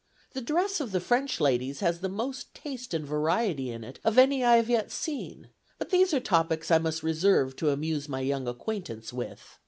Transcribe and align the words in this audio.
The 0.33 0.41
dress 0.41 0.79
of 0.81 0.93
the 0.93 0.99
French 0.99 1.39
ladies 1.39 1.81
has 1.81 1.99
the 1.99 2.09
most 2.09 2.55
taste 2.55 2.91
and 2.95 3.05
variety 3.05 3.69
in 3.69 3.83
it, 3.83 3.99
of 4.03 4.17
any 4.17 4.43
I 4.43 4.55
have 4.55 4.67
yet 4.67 4.91
seen; 4.91 5.49
but 5.77 5.91
these 5.91 6.11
are 6.11 6.19
topics 6.19 6.71
I 6.71 6.79
must 6.79 7.03
reserve 7.03 7.55
to 7.57 7.69
amuse 7.69 8.09
my 8.09 8.21
young 8.21 8.47
acquaintance 8.47 9.13
with. 9.13 9.59